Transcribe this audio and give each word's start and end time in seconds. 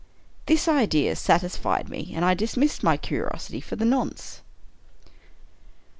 This 0.47 0.67
idea 0.67 1.15
sat 1.15 1.41
isfied 1.41 1.87
me, 1.87 2.11
and 2.15 2.25
I 2.25 2.33
dismissed 2.33 2.81
my 2.81 2.97
curiosity 2.97 3.61
for 3.61 3.75
the 3.75 3.85
nonce. 3.85 4.41